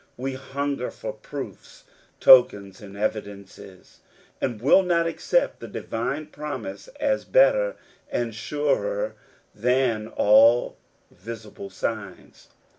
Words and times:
We 0.17 0.33
hun 0.33 0.77
ger 0.79 0.89
for 0.89 1.13
proofs, 1.13 1.83
tokens, 2.19 2.81
and 2.81 2.97
evidences, 2.97 3.99
and 4.41 4.59
will 4.59 4.81
not 4.81 5.05
accept 5.05 5.59
the 5.59 5.67
divine 5.67 6.25
promise 6.25 6.87
as 6.99 7.23
better 7.23 7.75
and 8.11 8.33
surer 8.33 9.13
than 9.53 10.07
all 10.07 10.77
visible 11.11 11.69
signs. 11.69 12.47